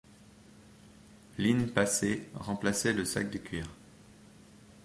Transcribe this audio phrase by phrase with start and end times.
[1.37, 3.67] L’in-pace remplaçait le sac de cuir.